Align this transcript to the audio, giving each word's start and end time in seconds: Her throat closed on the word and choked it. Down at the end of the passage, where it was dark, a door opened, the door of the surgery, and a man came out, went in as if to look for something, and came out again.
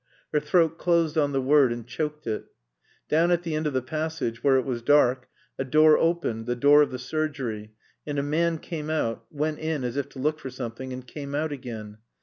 Her 0.33 0.39
throat 0.39 0.79
closed 0.79 1.15
on 1.15 1.31
the 1.31 1.39
word 1.39 1.71
and 1.71 1.85
choked 1.85 2.25
it. 2.25 2.45
Down 3.07 3.29
at 3.29 3.43
the 3.43 3.53
end 3.53 3.67
of 3.67 3.73
the 3.73 3.83
passage, 3.83 4.43
where 4.43 4.57
it 4.57 4.65
was 4.65 4.81
dark, 4.81 5.29
a 5.59 5.63
door 5.63 5.95
opened, 5.95 6.47
the 6.47 6.55
door 6.55 6.81
of 6.81 6.89
the 6.89 6.97
surgery, 6.97 7.75
and 8.07 8.17
a 8.17 8.23
man 8.23 8.57
came 8.57 8.89
out, 8.89 9.23
went 9.29 9.59
in 9.59 9.83
as 9.83 9.97
if 9.97 10.09
to 10.09 10.17
look 10.19 10.39
for 10.39 10.49
something, 10.49 10.91
and 10.91 11.05
came 11.05 11.35
out 11.35 11.51
again. 11.51 11.99